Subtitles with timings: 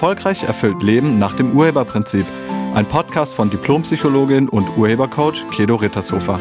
[0.00, 2.24] Erfolgreich erfüllt Leben nach dem Urheberprinzip.
[2.72, 6.40] Ein Podcast von Diplompsychologin und Urhebercoach Kedo Rittershofer.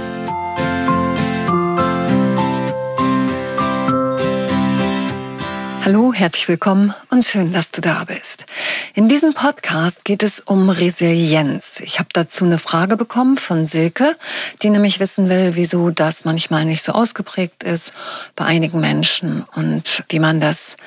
[5.83, 8.45] Hallo, herzlich willkommen und schön, dass du da bist.
[8.93, 11.81] In diesem Podcast geht es um Resilienz.
[11.81, 14.15] Ich habe dazu eine Frage bekommen von Silke,
[14.63, 17.91] die nämlich wissen will, wieso das manchmal nicht so ausgeprägt ist
[18.37, 20.77] bei einigen Menschen und wie man das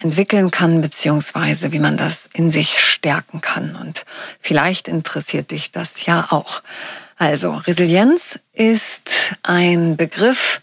[0.00, 3.76] entwickeln kann, beziehungsweise wie man das in sich stärken kann.
[3.76, 4.04] Und
[4.40, 6.62] vielleicht interessiert dich das ja auch.
[7.16, 9.10] Also, Resilienz ist
[9.42, 10.60] ein Begriff,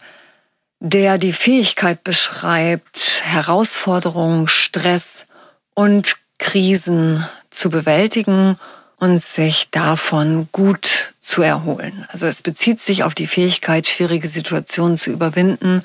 [0.80, 5.26] der die Fähigkeit beschreibt, Herausforderungen, Stress
[5.74, 8.58] und Krisen zu bewältigen
[8.98, 12.06] und sich davon gut zu erholen.
[12.10, 15.82] Also es bezieht sich auf die Fähigkeit, schwierige Situationen zu überwinden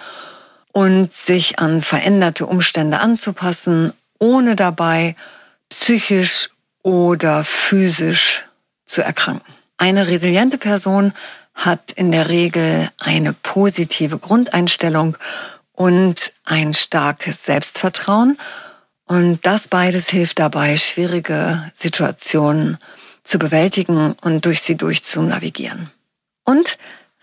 [0.72, 5.16] und sich an veränderte Umstände anzupassen, ohne dabei
[5.70, 6.50] psychisch
[6.84, 8.46] oder physisch
[8.86, 9.54] zu erkranken.
[9.78, 11.14] Eine resiliente Person
[11.54, 15.18] hat in der Regel eine positive Grundeinstellung
[15.72, 18.38] und ein starkes Selbstvertrauen.
[19.06, 22.78] Und das beides hilft dabei, schwierige Situationen
[23.24, 25.90] zu bewältigen und durch sie durchzunavigieren.
[26.44, 26.78] Und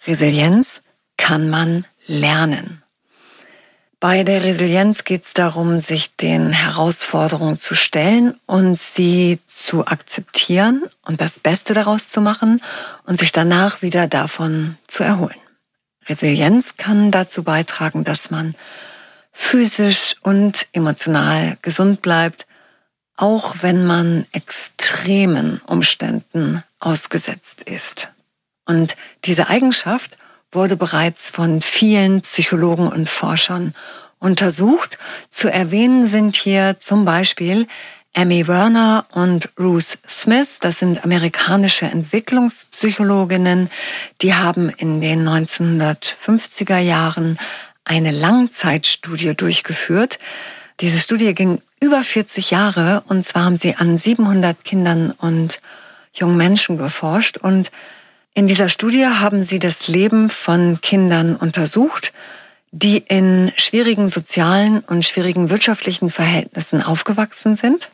[0.07, 0.81] Resilienz
[1.17, 2.83] kann man lernen.
[3.99, 10.83] Bei der Resilienz geht es darum, sich den Herausforderungen zu stellen und sie zu akzeptieren
[11.07, 12.63] und das Beste daraus zu machen
[13.05, 15.39] und sich danach wieder davon zu erholen.
[16.07, 18.55] Resilienz kann dazu beitragen, dass man
[19.33, 22.47] physisch und emotional gesund bleibt,
[23.17, 28.09] auch wenn man extremen Umständen ausgesetzt ist.
[28.67, 30.19] Und diese Eigenschaft
[30.57, 33.75] wurde bereits von vielen Psychologen und Forschern
[34.19, 34.99] untersucht.
[35.31, 37.69] Zu erwähnen sind hier zum Beispiel
[38.17, 43.71] Amy Werner und Ruth Smith, das sind amerikanische Entwicklungspsychologinnen,
[44.23, 47.39] die haben in den 1950er Jahren
[47.85, 50.19] eine Langzeitstudie durchgeführt.
[50.81, 55.61] Diese Studie ging über 40 Jahre und zwar haben sie an 700 Kindern und
[56.15, 57.71] jungen Menschen geforscht und
[58.37, 62.13] in dieser Studie haben sie das Leben von Kindern untersucht,
[62.71, 67.93] die in schwierigen sozialen und schwierigen wirtschaftlichen Verhältnissen aufgewachsen sind.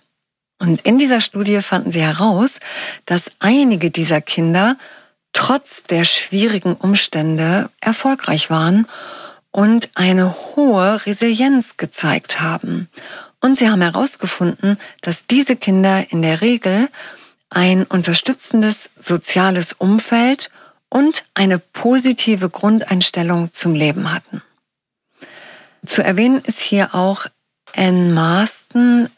[0.58, 2.58] Und in dieser Studie fanden sie heraus,
[3.06, 4.76] dass einige dieser Kinder
[5.32, 8.88] trotz der schwierigen Umstände erfolgreich waren
[9.52, 12.88] und eine hohe Resilienz gezeigt haben.
[13.40, 16.88] Und sie haben herausgefunden, dass diese Kinder in der Regel
[17.52, 20.50] ein unterstützendes soziales Umfeld
[20.88, 24.42] und eine positive Grundeinstellung zum Leben hatten.
[25.86, 27.26] Zu erwähnen ist hier auch
[27.74, 29.08] Anne Marston.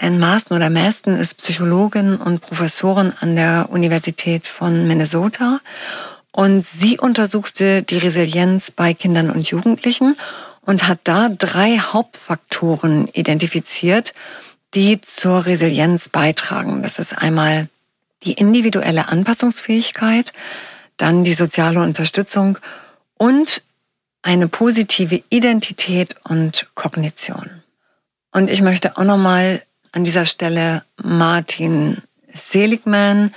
[0.00, 5.60] Anne Marston oder Maston ist Psychologin und Professorin an der Universität von Minnesota
[6.30, 10.16] und sie untersuchte die Resilienz bei Kindern und Jugendlichen
[10.60, 14.14] und hat da drei Hauptfaktoren identifiziert,
[14.74, 16.82] die zur Resilienz beitragen.
[16.82, 17.68] Das ist einmal
[18.24, 20.32] die individuelle Anpassungsfähigkeit,
[20.96, 22.58] dann die soziale Unterstützung
[23.16, 23.62] und
[24.22, 27.62] eine positive Identität und Kognition.
[28.32, 29.62] Und ich möchte auch nochmal
[29.92, 32.02] an dieser Stelle Martin
[32.34, 33.34] Seligman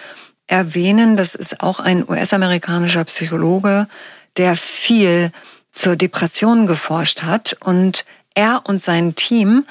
[0.47, 1.15] erwähnen.
[1.15, 3.87] Das ist auch ein US-amerikanischer Psychologe,
[4.37, 5.31] der viel
[5.71, 7.55] zur Depression geforscht hat.
[7.61, 9.65] Und er und sein Team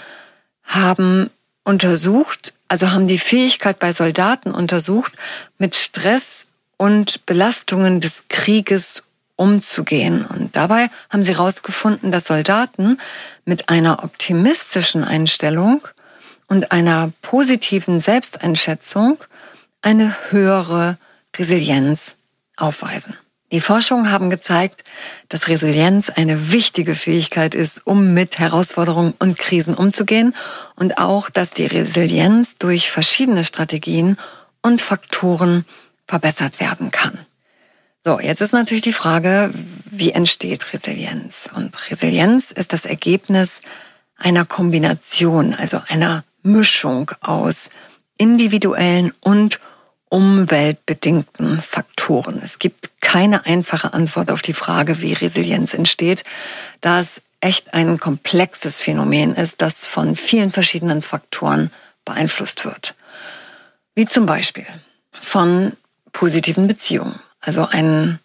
[0.64, 1.30] haben
[1.70, 5.12] untersucht, also haben die Fähigkeit bei Soldaten untersucht,
[5.58, 9.04] mit Stress und Belastungen des Krieges
[9.36, 10.26] umzugehen.
[10.26, 12.98] Und dabei haben sie herausgefunden, dass Soldaten
[13.44, 15.86] mit einer optimistischen Einstellung
[16.48, 19.18] und einer positiven Selbsteinschätzung
[19.80, 20.98] eine höhere
[21.36, 22.16] Resilienz
[22.56, 23.16] aufweisen.
[23.52, 24.84] Die Forschungen haben gezeigt,
[25.28, 30.36] dass Resilienz eine wichtige Fähigkeit ist, um mit Herausforderungen und Krisen umzugehen
[30.76, 34.18] und auch, dass die Resilienz durch verschiedene Strategien
[34.62, 35.64] und Faktoren
[36.06, 37.18] verbessert werden kann.
[38.04, 39.52] So, jetzt ist natürlich die Frage,
[39.84, 41.50] wie entsteht Resilienz?
[41.54, 43.60] Und Resilienz ist das Ergebnis
[44.16, 47.70] einer Kombination, also einer Mischung aus
[48.16, 49.60] individuellen und
[50.10, 52.40] umweltbedingten Faktoren.
[52.44, 56.24] Es gibt keine einfache Antwort auf die Frage, wie Resilienz entsteht,
[56.82, 61.70] da es echt ein komplexes Phänomen ist, das von vielen verschiedenen Faktoren
[62.04, 62.94] beeinflusst wird.
[63.94, 64.66] Wie zum Beispiel
[65.12, 65.72] von
[66.12, 68.18] positiven Beziehungen, also ein,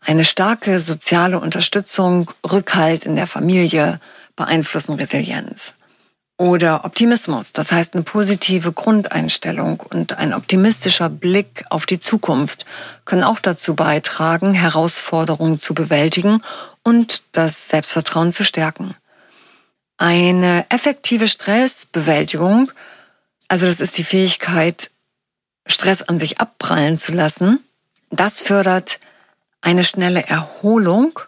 [0.00, 4.00] eine starke soziale Unterstützung, Rückhalt in der Familie
[4.36, 5.74] beeinflussen Resilienz.
[6.38, 12.66] Oder Optimismus, das heißt eine positive Grundeinstellung und ein optimistischer Blick auf die Zukunft
[13.06, 16.42] können auch dazu beitragen, Herausforderungen zu bewältigen
[16.82, 18.94] und das Selbstvertrauen zu stärken.
[19.96, 22.70] Eine effektive Stressbewältigung,
[23.48, 24.90] also das ist die Fähigkeit,
[25.66, 27.60] Stress an sich abprallen zu lassen,
[28.10, 29.00] das fördert
[29.62, 31.18] eine schnelle Erholung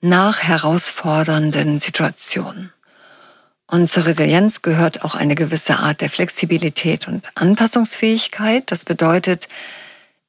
[0.00, 2.72] nach herausfordernden Situationen.
[3.74, 8.70] Und zur Resilienz gehört auch eine gewisse Art der Flexibilität und Anpassungsfähigkeit.
[8.70, 9.48] Das bedeutet,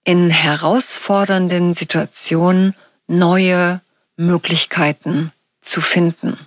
[0.04, 2.74] in herausfordernden Situationen
[3.06, 3.82] neue
[4.18, 5.32] Möglichkeiten
[5.62, 6.40] zu finden.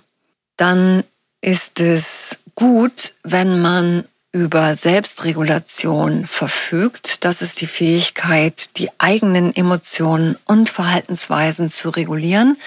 [0.57, 1.05] Dann
[1.39, 4.03] ist es gut, wenn man
[4.33, 7.23] über Selbstregulation verfügt.
[7.23, 12.57] Das ist die Fähigkeit, die eigenen Emotionen und Verhaltensweisen zu regulieren.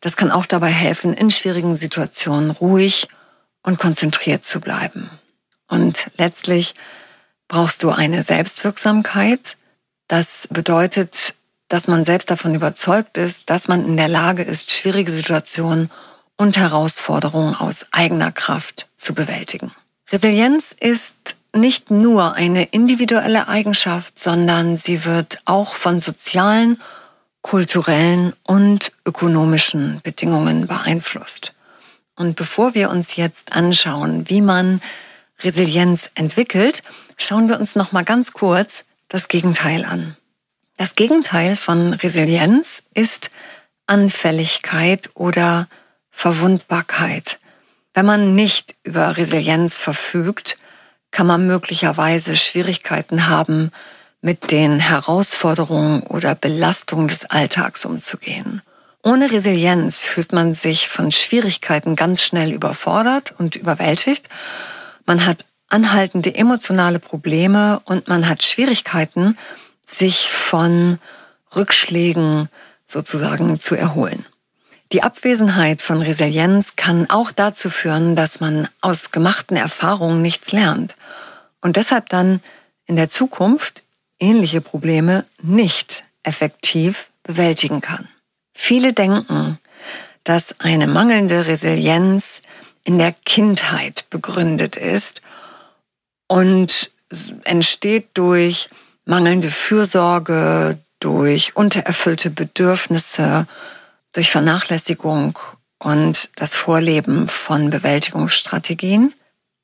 [0.00, 3.08] Das kann auch dabei helfen, in schwierigen Situationen ruhig
[3.64, 5.10] und konzentriert zu bleiben.
[5.68, 6.74] Und letztlich
[7.48, 9.56] brauchst du eine Selbstwirksamkeit.
[10.06, 11.34] Das bedeutet,
[11.68, 15.90] dass man selbst davon überzeugt ist, dass man in der Lage ist, schwierige Situationen
[16.36, 19.72] und Herausforderungen aus eigener Kraft zu bewältigen.
[20.12, 26.80] Resilienz ist nicht nur eine individuelle Eigenschaft, sondern sie wird auch von sozialen,
[27.42, 31.53] kulturellen und ökonomischen Bedingungen beeinflusst.
[32.16, 34.80] Und bevor wir uns jetzt anschauen, wie man
[35.40, 36.82] Resilienz entwickelt,
[37.16, 40.16] schauen wir uns noch mal ganz kurz das Gegenteil an.
[40.76, 43.30] Das Gegenteil von Resilienz ist
[43.86, 45.68] Anfälligkeit oder
[46.10, 47.38] Verwundbarkeit.
[47.92, 50.56] Wenn man nicht über Resilienz verfügt,
[51.10, 53.70] kann man möglicherweise Schwierigkeiten haben,
[54.20, 58.62] mit den Herausforderungen oder Belastungen des Alltags umzugehen.
[59.06, 64.30] Ohne Resilienz fühlt man sich von Schwierigkeiten ganz schnell überfordert und überwältigt.
[65.04, 69.36] Man hat anhaltende emotionale Probleme und man hat Schwierigkeiten,
[69.84, 70.98] sich von
[71.54, 72.48] Rückschlägen
[72.86, 74.24] sozusagen zu erholen.
[74.90, 80.94] Die Abwesenheit von Resilienz kann auch dazu führen, dass man aus gemachten Erfahrungen nichts lernt
[81.60, 82.40] und deshalb dann
[82.86, 83.82] in der Zukunft
[84.18, 88.08] ähnliche Probleme nicht effektiv bewältigen kann.
[88.54, 89.58] Viele denken,
[90.22, 92.40] dass eine mangelnde Resilienz
[92.84, 95.20] in der Kindheit begründet ist
[96.28, 96.90] und
[97.44, 98.70] entsteht durch
[99.04, 103.46] mangelnde Fürsorge, durch untererfüllte Bedürfnisse,
[104.12, 105.38] durch Vernachlässigung
[105.78, 109.12] und das Vorleben von Bewältigungsstrategien.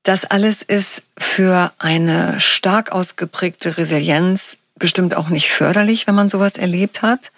[0.02, 6.56] Das alles ist für eine stark ausgeprägte Resilienz bestimmt auch nicht förderlich, wenn man sowas
[6.56, 7.30] erlebt hat.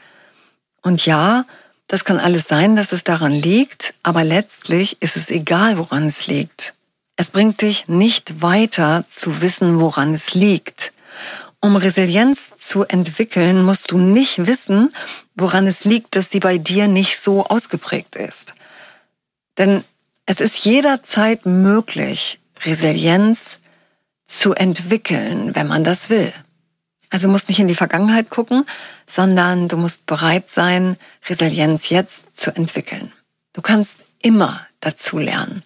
[0.83, 1.47] Und ja,
[1.89, 6.27] das kann alles sein, dass es daran liegt, aber letztlich ist es egal, woran es
[6.27, 6.75] liegt.
[7.17, 10.93] Es bringt dich nicht weiter zu wissen, woran es liegt.
[11.61, 14.93] Um Resilienz zu entwickeln, musst du nicht wissen,
[15.37, 18.55] woran es liegt, dass sie bei dir nicht so ausgeprägt ist.
[19.59, 19.85] Denn
[20.27, 23.59] es ist jederzeit möglich, Resilienz
[24.27, 26.33] zu entwickeln, wenn man das will.
[27.13, 28.65] Also du musst nicht in die Vergangenheit gucken,
[29.07, 30.97] sondern du musst bereit sein,
[31.29, 33.13] Resilienz jetzt zu entwickeln.
[33.53, 35.63] Du kannst immer dazu lernen.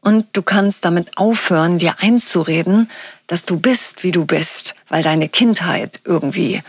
[0.00, 2.90] Und du kannst damit aufhören, dir einzureden,
[3.28, 6.62] dass du bist, wie du bist, weil deine Kindheit irgendwie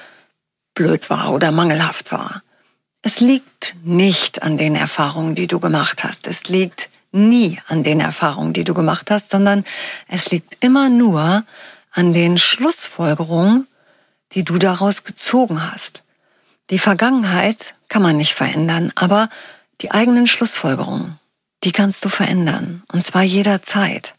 [0.75, 2.43] blöd war oder mangelhaft war.
[3.01, 6.27] Es liegt nicht an den Erfahrungen, die du gemacht hast.
[6.27, 9.65] Es liegt nie an den Erfahrungen, die du gemacht hast, sondern
[10.07, 11.43] es liegt immer nur
[11.91, 13.65] an den Schlussfolgerungen,
[14.33, 16.03] die du daraus gezogen hast.
[16.69, 19.29] Die Vergangenheit kann man nicht verändern, aber
[19.81, 21.19] die eigenen Schlussfolgerungen,
[21.63, 22.83] die kannst du verändern.
[22.91, 24.15] Und zwar jederzeit.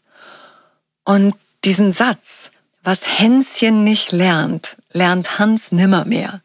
[1.05, 2.51] Und diesen Satz,
[2.83, 6.41] was Hänschen nicht lernt, lernt Hans nimmermehr.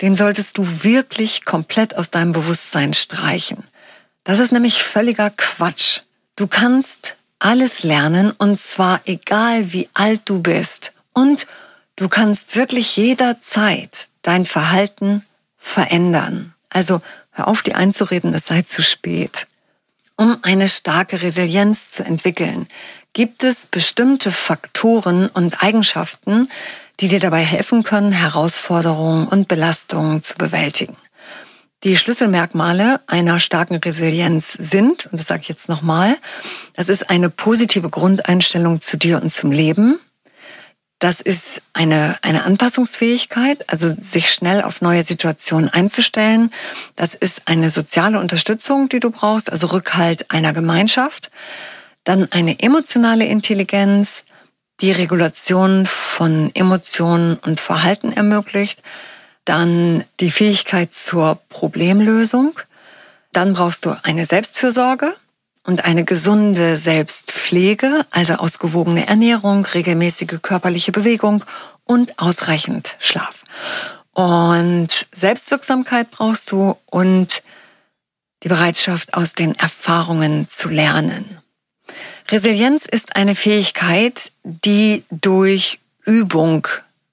[0.00, 3.64] Den solltest du wirklich komplett aus deinem Bewusstsein streichen.
[4.24, 6.00] Das ist nämlich völliger Quatsch.
[6.36, 10.92] Du kannst alles lernen und zwar egal wie alt du bist.
[11.12, 11.46] Und
[12.00, 15.24] du kannst wirklich jederzeit dein Verhalten
[15.58, 16.54] verändern.
[16.70, 19.46] Also hör auf, dir einzureden, es sei zu spät.
[20.16, 22.68] Um eine starke Resilienz zu entwickeln,
[23.12, 26.48] gibt es bestimmte Faktoren und Eigenschaften,
[27.00, 30.96] die dir dabei helfen können, Herausforderungen und Belastungen zu bewältigen.
[31.84, 36.16] Die Schlüsselmerkmale einer starken Resilienz sind, und das sage ich jetzt nochmal,
[36.76, 39.98] das ist eine positive Grundeinstellung zu dir und zum Leben.
[41.00, 46.52] Das ist eine, eine Anpassungsfähigkeit, also sich schnell auf neue Situationen einzustellen.
[46.94, 51.30] Das ist eine soziale Unterstützung, die du brauchst, also Rückhalt einer Gemeinschaft.
[52.04, 54.24] Dann eine emotionale Intelligenz,
[54.82, 58.82] die Regulation von Emotionen und Verhalten ermöglicht.
[59.46, 62.60] Dann die Fähigkeit zur Problemlösung.
[63.32, 65.14] Dann brauchst du eine Selbstfürsorge
[65.66, 71.44] und eine gesunde Selbstpflege, also ausgewogene Ernährung, regelmäßige körperliche Bewegung
[71.84, 73.44] und ausreichend Schlaf.
[74.12, 77.42] Und Selbstwirksamkeit brauchst du und
[78.42, 81.38] die Bereitschaft, aus den Erfahrungen zu lernen.
[82.28, 86.66] Resilienz ist eine Fähigkeit, die durch Übung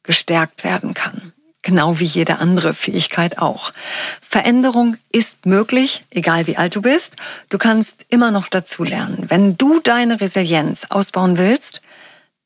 [0.03, 1.33] gestärkt werden kann.
[1.67, 3.73] Genau wie jede andere Fähigkeit auch.
[4.21, 7.17] Veränderung ist möglich, egal wie alt du bist.
[7.49, 9.25] Du kannst immer noch dazulernen.
[9.27, 11.81] Wenn du deine Resilienz ausbauen willst,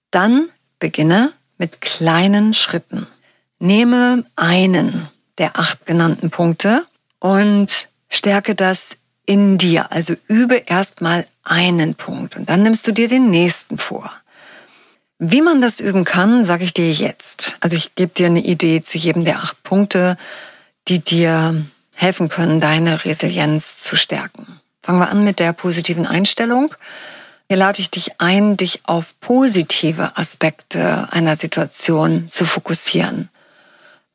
[0.10, 0.50] dann
[0.80, 3.06] beginne mit kleinen Schritten.
[3.60, 6.88] Nehme einen der acht genannten Punkte
[7.20, 8.98] und stärke das
[9.28, 9.92] in dir.
[9.92, 14.12] Also übe erstmal einen Punkt und dann nimmst du dir den nächsten vor.
[15.24, 17.56] Wie man das üben kann, sage ich dir jetzt.
[17.60, 20.18] Also ich gebe dir eine Idee zu jedem der acht Punkte,
[20.88, 21.64] die dir
[21.94, 24.60] helfen können, deine Resilienz zu stärken.
[24.82, 26.74] Fangen wir an mit der positiven Einstellung.
[27.48, 33.30] Hier lade ich dich ein, dich auf positive Aspekte einer Situation zu fokussieren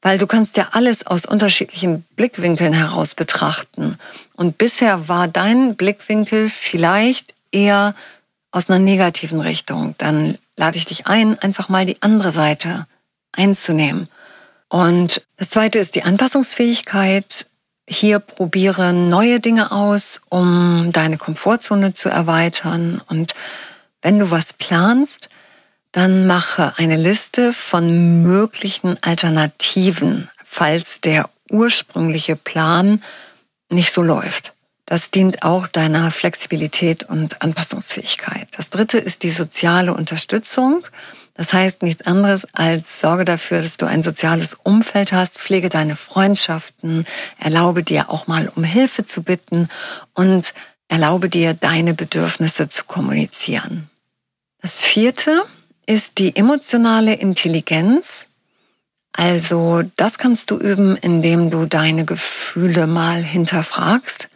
[0.02, 3.98] weil du kannst ja alles aus unterschiedlichen Blickwinkeln heraus betrachten.
[4.36, 7.96] Und bisher war dein Blickwinkel vielleicht eher
[8.56, 9.94] aus einer negativen Richtung.
[9.98, 12.86] Dann lade ich dich ein, einfach mal die andere Seite
[13.32, 14.08] einzunehmen.
[14.70, 17.46] Und das zweite ist die Anpassungsfähigkeit.
[17.86, 23.02] Hier probiere neue Dinge aus, um deine Komfortzone zu erweitern.
[23.08, 23.34] Und
[24.00, 25.28] wenn du was planst,
[25.92, 33.02] dann mache eine Liste von möglichen Alternativen, falls der ursprüngliche Plan
[33.68, 34.55] nicht so läuft.
[34.86, 38.48] Das dient auch deiner Flexibilität und Anpassungsfähigkeit.
[38.56, 40.86] Das dritte ist die soziale Unterstützung.
[41.34, 45.96] Das heißt nichts anderes als sorge dafür, dass du ein soziales Umfeld hast, pflege deine
[45.96, 47.04] Freundschaften,
[47.38, 49.68] erlaube dir auch mal um Hilfe zu bitten
[50.14, 50.54] und
[50.88, 53.90] erlaube dir deine Bedürfnisse zu kommunizieren.
[54.62, 55.42] Das vierte
[55.84, 58.26] ist die emotionale Intelligenz.
[59.12, 64.28] Also das kannst du üben, indem du deine Gefühle mal hinterfragst.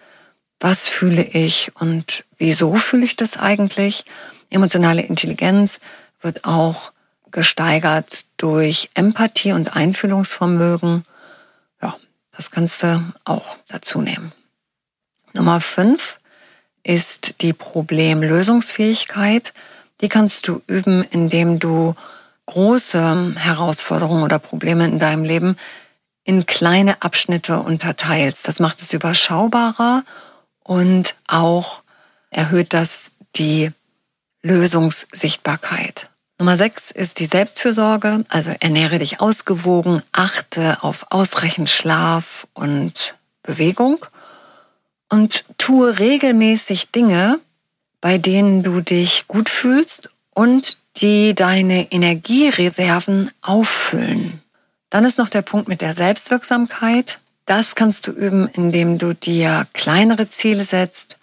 [0.60, 4.04] Was fühle ich und wieso fühle ich das eigentlich?
[4.50, 5.80] Emotionale Intelligenz
[6.20, 6.92] wird auch
[7.30, 11.06] gesteigert durch Empathie und Einfühlungsvermögen.
[11.80, 11.96] Ja,
[12.32, 14.32] das kannst du auch dazu nehmen.
[15.32, 16.18] Nummer fünf
[16.82, 19.54] ist die Problemlösungsfähigkeit.
[20.02, 21.94] Die kannst du üben, indem du
[22.46, 25.56] große Herausforderungen oder Probleme in deinem Leben
[26.24, 28.46] in kleine Abschnitte unterteilst.
[28.46, 30.04] Das macht es überschaubarer
[30.70, 31.82] und auch
[32.30, 33.72] erhöht das die
[34.42, 36.08] Lösungssichtbarkeit.
[36.38, 44.06] Nummer sechs ist die Selbstfürsorge, also ernähre dich ausgewogen, achte auf ausreichend Schlaf und Bewegung
[45.08, 47.40] und tue regelmäßig Dinge,
[48.00, 54.40] bei denen du dich gut fühlst und die deine Energiereserven auffüllen.
[54.88, 57.18] Dann ist noch der Punkt mit der Selbstwirksamkeit.
[57.46, 61.16] Das kannst du üben, indem du dir kleinere Ziele setzt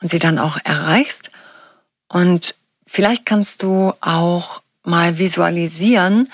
[0.00, 1.30] und sie dann auch erreichst.
[2.08, 2.54] Und
[2.86, 6.30] vielleicht kannst du auch mal visualisieren,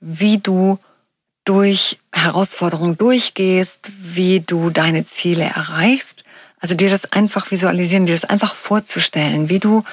[0.00, 0.78] wie du
[1.44, 6.24] durch Herausforderungen durchgehst, wie du deine Ziele erreichst
[6.60, 9.84] also dir das einfach visualisieren, dir das einfach vorzustellen, wie du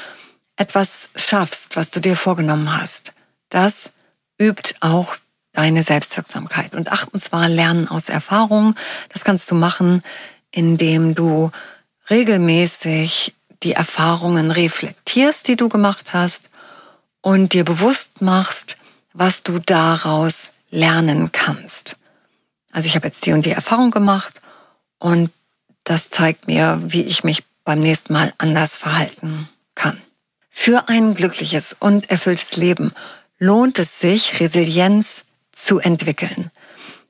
[0.56, 3.12] etwas schaffst, was du dir vorgenommen hast.
[3.50, 3.92] Das
[4.39, 5.15] übt auch
[5.55, 6.75] deine Selbstwirksamkeit.
[6.75, 8.75] Und achtens war Lernen aus Erfahrung.
[9.09, 10.03] Das kannst du machen,
[10.51, 11.51] indem du
[12.09, 13.33] regelmäßig
[13.63, 16.45] die Erfahrungen reflektierst, die du gemacht hast
[17.21, 18.77] und dir bewusst machst,
[19.13, 21.95] was du daraus lernen kannst.
[22.71, 24.41] Also ich habe jetzt die und die Erfahrung gemacht
[25.00, 25.31] und
[25.83, 30.01] das zeigt mir, wie ich mich beim nächsten Mal anders verhalten kann.
[30.50, 32.93] Für ein glückliches und erfülltes Leben
[33.39, 36.51] lohnt es sich, Resilienz zu entwickeln.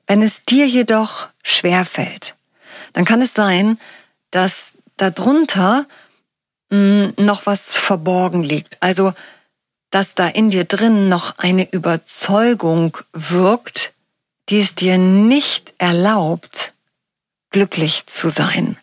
[0.06, 2.34] Wenn es dir jedoch schwer fällt,
[2.92, 3.78] dann kann es sein,
[4.30, 5.86] dass darunter
[6.70, 8.82] hm, noch was verborgen liegt.
[8.82, 9.12] Also,
[9.90, 13.92] dass da in dir drin noch eine Überzeugung wirkt,
[14.48, 16.72] die es dir nicht erlaubt,
[17.50, 18.76] glücklich zu sein.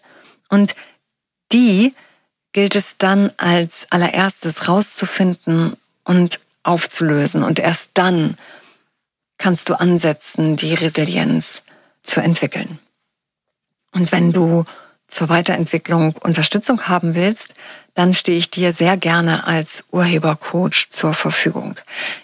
[0.49, 0.75] Und
[1.51, 1.93] die
[2.51, 7.43] gilt es dann als allererstes rauszufinden und aufzulösen.
[7.43, 8.37] Und erst dann
[9.37, 11.63] kannst du ansetzen, die Resilienz
[12.01, 12.79] zu entwickeln.
[13.91, 14.65] Und wenn du
[15.07, 17.53] zur Weiterentwicklung Unterstützung haben willst,
[17.93, 21.75] dann stehe ich dir sehr gerne als Urhebercoach zur Verfügung.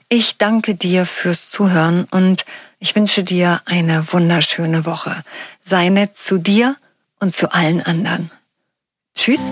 [0.09, 2.45] Ich danke dir fürs Zuhören und
[2.79, 5.23] ich wünsche dir eine wunderschöne Woche.
[5.61, 6.75] Sei nett zu dir
[7.19, 8.31] und zu allen anderen.
[9.15, 9.51] Tschüss.